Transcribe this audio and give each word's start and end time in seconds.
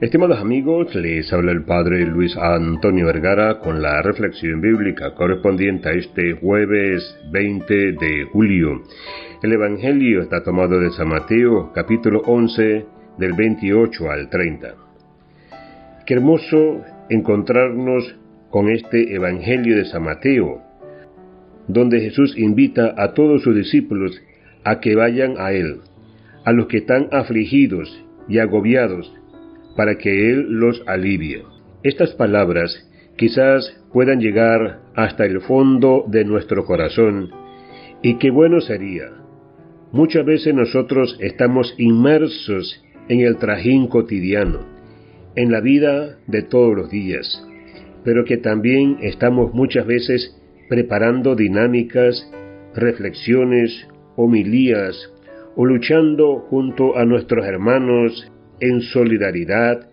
Estimados 0.00 0.38
amigos, 0.40 0.94
les 0.94 1.30
habla 1.30 1.52
el 1.52 1.64
Padre 1.64 2.06
Luis 2.06 2.34
Antonio 2.34 3.04
Vergara 3.04 3.58
con 3.58 3.82
la 3.82 4.00
reflexión 4.00 4.62
bíblica 4.62 5.14
correspondiente 5.14 5.90
a 5.90 5.92
este 5.92 6.32
jueves 6.32 7.18
20 7.30 7.74
de 7.74 8.24
julio. 8.32 8.80
El 9.42 9.52
Evangelio 9.52 10.22
está 10.22 10.42
tomado 10.42 10.80
de 10.80 10.88
San 10.92 11.08
Mateo, 11.08 11.70
capítulo 11.74 12.22
11, 12.24 12.86
del 13.18 13.34
28 13.34 14.10
al 14.10 14.30
30. 14.30 14.74
Qué 16.06 16.14
hermoso 16.14 16.80
encontrarnos 17.10 18.16
con 18.48 18.70
este 18.70 19.14
Evangelio 19.14 19.76
de 19.76 19.84
San 19.84 20.04
Mateo, 20.04 20.62
donde 21.68 22.00
Jesús 22.00 22.38
invita 22.38 22.94
a 22.96 23.12
todos 23.12 23.42
sus 23.42 23.54
discípulos 23.54 24.18
a 24.64 24.80
que 24.80 24.96
vayan 24.96 25.34
a 25.36 25.52
Él, 25.52 25.80
a 26.46 26.52
los 26.52 26.68
que 26.68 26.78
están 26.78 27.08
afligidos 27.12 28.02
y 28.28 28.38
agobiados, 28.38 29.19
para 29.76 29.96
que 29.96 30.30
Él 30.30 30.46
los 30.50 30.82
alivie. 30.86 31.42
Estas 31.82 32.10
palabras 32.14 32.88
quizás 33.16 33.76
puedan 33.92 34.20
llegar 34.20 34.80
hasta 34.94 35.24
el 35.24 35.40
fondo 35.40 36.04
de 36.08 36.24
nuestro 36.24 36.64
corazón 36.64 37.30
y 38.02 38.18
qué 38.18 38.30
bueno 38.30 38.60
sería. 38.60 39.10
Muchas 39.92 40.24
veces 40.24 40.54
nosotros 40.54 41.16
estamos 41.20 41.74
inmersos 41.78 42.82
en 43.08 43.20
el 43.20 43.38
trajín 43.38 43.88
cotidiano, 43.88 44.60
en 45.34 45.50
la 45.50 45.60
vida 45.60 46.18
de 46.26 46.42
todos 46.42 46.76
los 46.76 46.90
días, 46.90 47.46
pero 48.04 48.24
que 48.24 48.36
también 48.36 48.98
estamos 49.02 49.52
muchas 49.52 49.86
veces 49.86 50.36
preparando 50.68 51.34
dinámicas, 51.34 52.30
reflexiones, 52.74 53.88
homilías 54.16 55.12
o 55.56 55.64
luchando 55.64 56.46
junto 56.48 56.96
a 56.96 57.04
nuestros 57.04 57.44
hermanos 57.44 58.30
en 58.60 58.80
solidaridad, 58.80 59.88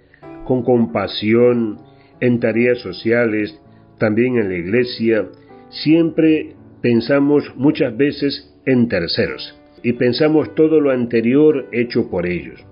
con 0.46 0.64
compasión, 0.64 1.80
en 2.20 2.40
tareas 2.40 2.80
sociales, 2.80 3.60
también 3.98 4.38
en 4.38 4.50
la 4.50 4.56
iglesia, 4.56 5.26
siempre 5.70 6.56
pensamos 6.82 7.52
muchas 7.56 7.96
veces 7.96 8.54
en 8.66 8.88
terceros 8.88 9.60
y 9.84 9.94
pensamos 9.94 10.54
todo 10.56 10.80
lo 10.80 10.92
anterior 10.92 11.68
hecho 11.72 12.10
por 12.10 12.26
ellos. 12.26 12.66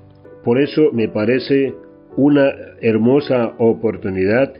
Por 0.44 0.60
eso 0.60 0.92
me 0.92 1.08
parece 1.08 1.74
una 2.18 2.52
hermosa 2.82 3.56
oportunidad 3.58 4.54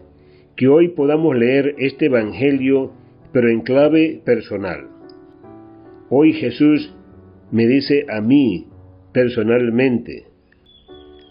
que 0.56 0.68
hoy 0.68 0.90
podamos 0.90 1.36
leer 1.36 1.76
este 1.78 2.06
Evangelio 2.06 2.94
pero 3.32 3.50
en 3.50 3.62
clave 3.62 4.22
personal. 4.24 4.88
Hoy 6.10 6.34
Jesús 6.34 6.94
me 7.52 7.68
dice 7.68 8.06
a 8.10 8.22
mí 8.22 8.68
personalmente, 9.12 10.28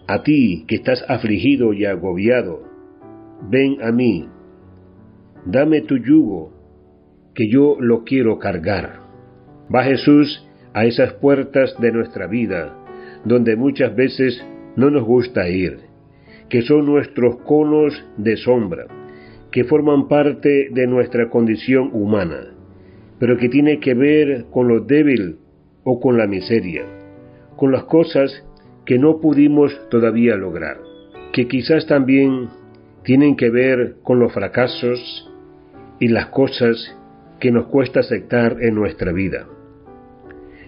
a 0.06 0.22
ti 0.22 0.64
que 0.68 0.76
estás 0.76 1.04
afligido 1.08 1.72
y 1.72 1.84
agobiado, 1.84 2.62
ven 3.50 3.78
a 3.82 3.90
mí, 3.92 4.28
dame 5.46 5.82
tu 5.82 5.96
yugo, 5.96 6.52
que 7.34 7.48
yo 7.48 7.76
lo 7.80 8.04
quiero 8.04 8.38
cargar. 8.38 9.00
Va 9.74 9.82
Jesús 9.84 10.46
a 10.72 10.84
esas 10.84 11.14
puertas 11.14 11.74
de 11.80 11.92
nuestra 11.92 12.26
vida, 12.26 12.76
donde 13.24 13.56
muchas 13.56 13.94
veces 13.94 14.44
no 14.76 14.90
nos 14.90 15.04
gusta 15.04 15.48
ir, 15.48 15.78
que 16.48 16.62
son 16.62 16.86
nuestros 16.86 17.36
conos 17.42 17.94
de 18.16 18.36
sombra, 18.36 18.86
que 19.50 19.64
forman 19.64 20.08
parte 20.08 20.68
de 20.70 20.86
nuestra 20.86 21.30
condición 21.30 21.90
humana, 21.92 22.54
pero 23.18 23.36
que 23.38 23.48
tiene 23.48 23.78
que 23.80 23.94
ver 23.94 24.46
con 24.50 24.68
lo 24.68 24.80
débil 24.80 25.38
o 25.84 26.00
con 26.00 26.18
la 26.18 26.26
miseria, 26.26 26.84
con 27.56 27.72
las 27.72 27.84
cosas 27.84 28.44
que 28.84 28.98
no 28.98 29.20
pudimos 29.20 29.72
todavía 29.90 30.36
lograr, 30.36 30.78
que 31.32 31.48
quizás 31.48 31.86
también 31.86 32.48
tienen 33.02 33.36
que 33.36 33.50
ver 33.50 33.96
con 34.02 34.18
los 34.18 34.32
fracasos 34.32 35.30
y 36.00 36.08
las 36.08 36.26
cosas 36.26 36.96
que 37.40 37.50
nos 37.50 37.66
cuesta 37.66 38.00
aceptar 38.00 38.56
en 38.60 38.74
nuestra 38.74 39.12
vida. 39.12 39.46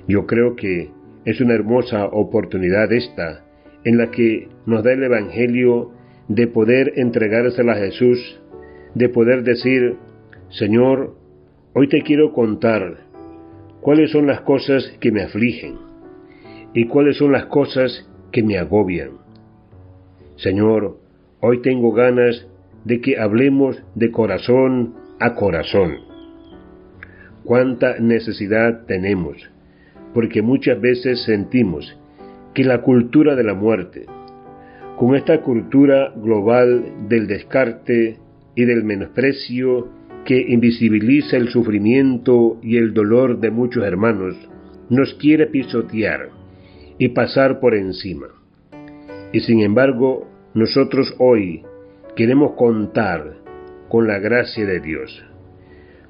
Yo 0.09 0.27
creo 0.27 0.57
que 0.57 0.91
es 1.25 1.41
una 1.41 1.55
hermosa 1.55 2.07
oportunidad 2.07 2.93
esta 2.93 3.45
en 3.85 3.99
la 3.99 4.11
que 4.11 4.49
nos 4.67 4.85
da 4.85 4.93
el 4.93 5.03
Evangelio 5.03 5.93
de 6.29 6.47
poder 6.47 6.93
entregársela 6.97 7.73
a 7.73 7.77
Jesús, 7.77 8.41
de 8.95 9.09
poder 9.09 9.43
decir, 9.43 9.97
Señor, 10.51 11.17
hoy 11.73 11.89
te 11.89 12.03
quiero 12.03 12.33
contar 12.33 12.99
cuáles 13.81 14.11
son 14.11 14.27
las 14.27 14.41
cosas 14.41 14.93
que 15.01 15.13
me 15.13 15.23
afligen 15.23 15.87
y 16.77 16.85
cuáles 16.85 17.17
son 17.17 17.33
las 17.33 17.47
cosas 17.47 18.07
que 18.31 18.43
me 18.43 18.59
agobian. 18.59 19.13
Señor, 20.37 20.99
hoy 21.41 21.63
tengo 21.63 21.91
ganas 21.93 22.47
de 22.85 23.01
que 23.01 23.19
hablemos 23.19 23.83
de 23.95 24.11
corazón 24.11 24.95
a 25.19 25.35
corazón. 25.35 25.97
Cuánta 27.45 27.99
necesidad 27.99 28.85
tenemos, 28.85 29.39
porque 30.13 30.43
muchas 30.43 30.79
veces 30.79 31.25
sentimos 31.25 31.99
que 32.53 32.63
la 32.63 32.83
cultura 32.83 33.35
de 33.37 33.45
la 33.45 33.55
muerte, 33.55 34.05
con 34.99 35.17
esta 35.17 35.41
cultura 35.41 36.13
global 36.15 37.09
del 37.09 37.27
descarte 37.27 38.19
y 38.55 38.65
del 38.67 38.85
menosprecio 38.85 39.89
que 40.27 40.39
invisibiliza 40.47 41.39
el 41.39 41.49
sufrimiento 41.49 42.59
y 42.63 42.77
el 42.77 42.93
dolor 42.93 43.41
de 43.41 43.51
muchos 43.51 43.83
hermanos, 43.83 44.37
nos 44.91 45.15
quiere 45.15 45.47
pisotear 45.47 46.36
y 46.99 47.09
pasar 47.09 47.61
por 47.61 47.75
encima. 47.75 48.29
Y 49.33 49.41
sin 49.41 49.61
embargo, 49.61 50.27
nosotros 50.55 51.15
hoy 51.19 51.63
queremos 52.15 52.53
contar 52.53 53.37
con 53.89 54.07
la 54.07 54.19
gracia 54.19 54.65
de 54.65 54.81
Dios, 54.81 55.25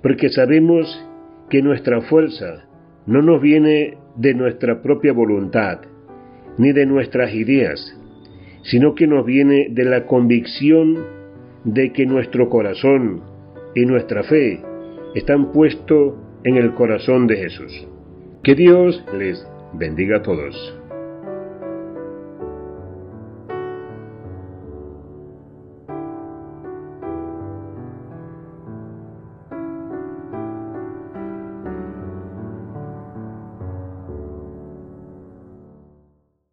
porque 0.02 0.28
sabemos 0.28 1.04
que 1.50 1.62
nuestra 1.62 2.00
fuerza 2.02 2.66
no 3.06 3.22
nos 3.22 3.40
viene 3.40 3.98
de 4.16 4.34
nuestra 4.34 4.82
propia 4.82 5.12
voluntad, 5.12 5.80
ni 6.58 6.72
de 6.72 6.86
nuestras 6.86 7.34
ideas, 7.34 7.98
sino 8.62 8.94
que 8.94 9.06
nos 9.06 9.26
viene 9.26 9.68
de 9.70 9.84
la 9.84 10.06
convicción 10.06 11.04
de 11.64 11.92
que 11.92 12.06
nuestro 12.06 12.48
corazón 12.48 13.22
y 13.74 13.84
nuestra 13.84 14.22
fe 14.22 14.60
están 15.14 15.52
puestos 15.52 16.14
en 16.44 16.56
el 16.56 16.74
corazón 16.74 17.26
de 17.26 17.36
Jesús. 17.36 17.86
Que 18.42 18.54
Dios 18.54 19.04
les 19.18 19.46
bendiga 19.72 20.16
a 20.16 20.22
todos. 20.22 20.85